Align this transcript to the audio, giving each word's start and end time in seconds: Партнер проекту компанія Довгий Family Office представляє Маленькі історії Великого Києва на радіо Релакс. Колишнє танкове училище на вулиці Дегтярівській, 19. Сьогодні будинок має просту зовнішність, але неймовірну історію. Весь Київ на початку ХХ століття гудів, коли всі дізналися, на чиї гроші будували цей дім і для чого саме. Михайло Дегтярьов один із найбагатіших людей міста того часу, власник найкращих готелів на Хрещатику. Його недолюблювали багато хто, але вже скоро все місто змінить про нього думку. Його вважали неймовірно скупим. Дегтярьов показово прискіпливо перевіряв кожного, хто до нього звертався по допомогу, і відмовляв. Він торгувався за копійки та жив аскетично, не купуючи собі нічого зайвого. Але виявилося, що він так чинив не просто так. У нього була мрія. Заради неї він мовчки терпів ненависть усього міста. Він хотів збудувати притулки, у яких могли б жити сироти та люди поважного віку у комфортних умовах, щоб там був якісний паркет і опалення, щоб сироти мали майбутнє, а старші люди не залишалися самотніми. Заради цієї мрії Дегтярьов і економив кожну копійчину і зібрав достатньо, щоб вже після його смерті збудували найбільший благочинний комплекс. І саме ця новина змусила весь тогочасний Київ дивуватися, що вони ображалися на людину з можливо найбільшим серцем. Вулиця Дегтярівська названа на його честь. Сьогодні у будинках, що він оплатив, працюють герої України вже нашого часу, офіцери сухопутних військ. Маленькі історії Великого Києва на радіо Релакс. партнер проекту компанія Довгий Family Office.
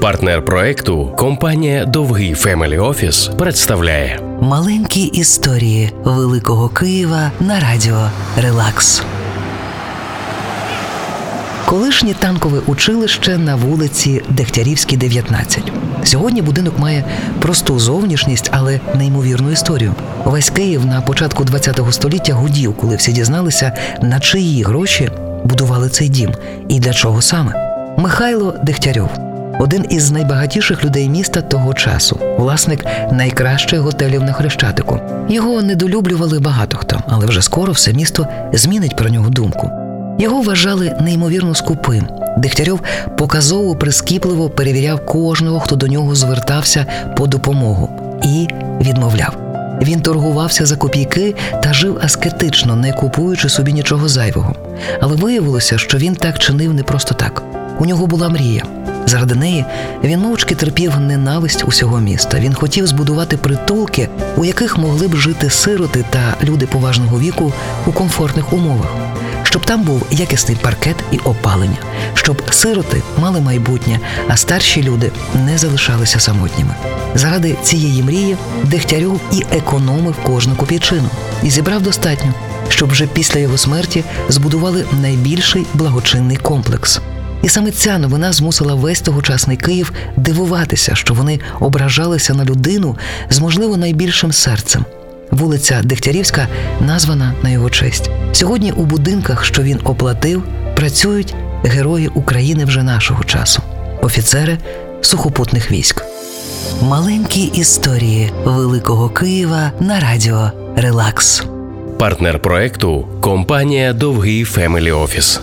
Партнер 0.00 0.44
проекту 0.44 1.12
компанія 1.16 1.84
Довгий 1.84 2.34
Family 2.34 2.78
Office 2.78 3.30
представляє 3.38 4.20
Маленькі 4.40 5.02
історії 5.02 5.92
Великого 6.04 6.68
Києва 6.68 7.30
на 7.40 7.60
радіо 7.60 8.10
Релакс. 8.36 9.02
Колишнє 11.66 12.14
танкове 12.14 12.58
училище 12.66 13.38
на 13.38 13.56
вулиці 13.56 14.22
Дегтярівській, 14.28 14.96
19. 14.96 15.72
Сьогодні 16.04 16.42
будинок 16.42 16.78
має 16.78 17.04
просту 17.40 17.78
зовнішність, 17.78 18.50
але 18.52 18.80
неймовірну 18.94 19.50
історію. 19.50 19.94
Весь 20.24 20.50
Київ 20.50 20.86
на 20.86 21.00
початку 21.00 21.44
ХХ 21.44 21.92
століття 21.92 22.34
гудів, 22.34 22.76
коли 22.76 22.96
всі 22.96 23.12
дізналися, 23.12 23.72
на 24.02 24.20
чиї 24.20 24.62
гроші 24.62 25.10
будували 25.44 25.88
цей 25.88 26.08
дім 26.08 26.34
і 26.68 26.80
для 26.80 26.92
чого 26.92 27.22
саме. 27.22 27.54
Михайло 27.98 28.54
Дегтярьов 28.62 29.27
один 29.58 29.86
із 29.90 30.10
найбагатіших 30.10 30.84
людей 30.84 31.08
міста 31.08 31.40
того 31.40 31.74
часу, 31.74 32.20
власник 32.38 32.84
найкращих 33.12 33.80
готелів 33.80 34.22
на 34.22 34.32
Хрещатику. 34.32 35.00
Його 35.28 35.62
недолюблювали 35.62 36.38
багато 36.38 36.76
хто, 36.76 37.00
але 37.08 37.26
вже 37.26 37.42
скоро 37.42 37.72
все 37.72 37.92
місто 37.92 38.26
змінить 38.52 38.96
про 38.96 39.08
нього 39.08 39.30
думку. 39.30 39.70
Його 40.18 40.42
вважали 40.42 40.96
неймовірно 41.00 41.54
скупим. 41.54 42.08
Дегтярьов 42.36 42.80
показово 43.18 43.76
прискіпливо 43.76 44.50
перевіряв 44.50 45.06
кожного, 45.06 45.60
хто 45.60 45.76
до 45.76 45.86
нього 45.86 46.14
звертався 46.14 46.86
по 47.16 47.26
допомогу, 47.26 47.90
і 48.24 48.48
відмовляв. 48.80 49.36
Він 49.82 50.00
торгувався 50.00 50.66
за 50.66 50.76
копійки 50.76 51.34
та 51.62 51.72
жив 51.72 51.98
аскетично, 52.02 52.76
не 52.76 52.92
купуючи 52.92 53.48
собі 53.48 53.72
нічого 53.72 54.08
зайвого. 54.08 54.54
Але 55.00 55.16
виявилося, 55.16 55.78
що 55.78 55.98
він 55.98 56.14
так 56.14 56.38
чинив 56.38 56.74
не 56.74 56.82
просто 56.82 57.14
так. 57.14 57.42
У 57.78 57.86
нього 57.86 58.06
була 58.06 58.28
мрія. 58.28 58.62
Заради 59.08 59.34
неї 59.34 59.64
він 60.04 60.20
мовчки 60.20 60.54
терпів 60.54 61.00
ненависть 61.00 61.64
усього 61.66 62.00
міста. 62.00 62.38
Він 62.38 62.54
хотів 62.54 62.86
збудувати 62.86 63.36
притулки, 63.36 64.08
у 64.36 64.44
яких 64.44 64.78
могли 64.78 65.08
б 65.08 65.16
жити 65.16 65.50
сироти 65.50 66.04
та 66.10 66.36
люди 66.44 66.66
поважного 66.66 67.18
віку 67.18 67.52
у 67.86 67.92
комфортних 67.92 68.52
умовах, 68.52 68.86
щоб 69.42 69.66
там 69.66 69.82
був 69.82 70.06
якісний 70.10 70.56
паркет 70.62 70.96
і 71.12 71.18
опалення, 71.18 71.76
щоб 72.14 72.42
сироти 72.50 73.02
мали 73.18 73.40
майбутнє, 73.40 74.00
а 74.28 74.36
старші 74.36 74.82
люди 74.82 75.12
не 75.46 75.58
залишалися 75.58 76.20
самотніми. 76.20 76.74
Заради 77.14 77.56
цієї 77.62 78.02
мрії 78.02 78.36
Дегтярьов 78.64 79.20
і 79.32 79.44
економив 79.56 80.16
кожну 80.22 80.54
копійчину 80.54 81.08
і 81.42 81.50
зібрав 81.50 81.82
достатньо, 81.82 82.34
щоб 82.68 82.90
вже 82.90 83.06
після 83.06 83.40
його 83.40 83.58
смерті 83.58 84.04
збудували 84.28 84.84
найбільший 85.02 85.66
благочинний 85.74 86.36
комплекс. 86.36 87.00
І 87.48 87.50
саме 87.50 87.70
ця 87.70 87.98
новина 87.98 88.32
змусила 88.32 88.74
весь 88.74 89.00
тогочасний 89.00 89.56
Київ 89.56 89.92
дивуватися, 90.16 90.94
що 90.94 91.14
вони 91.14 91.40
ображалися 91.60 92.34
на 92.34 92.44
людину 92.44 92.96
з 93.30 93.40
можливо 93.40 93.76
найбільшим 93.76 94.32
серцем. 94.32 94.84
Вулиця 95.30 95.80
Дегтярівська 95.84 96.48
названа 96.80 97.34
на 97.42 97.50
його 97.50 97.70
честь. 97.70 98.10
Сьогодні 98.32 98.72
у 98.72 98.84
будинках, 98.84 99.44
що 99.44 99.62
він 99.62 99.80
оплатив, 99.84 100.42
працюють 100.76 101.34
герої 101.64 102.08
України 102.08 102.64
вже 102.64 102.82
нашого 102.82 103.24
часу, 103.24 103.62
офіцери 104.02 104.58
сухопутних 105.00 105.70
військ. 105.70 106.04
Маленькі 106.82 107.42
історії 107.42 108.32
Великого 108.44 109.08
Києва 109.08 109.72
на 109.80 110.00
радіо 110.00 110.50
Релакс. 110.76 111.42
партнер 111.98 112.42
проекту 112.42 113.08
компанія 113.20 113.92
Довгий 113.92 114.44
Family 114.44 114.92
Office. 114.92 115.40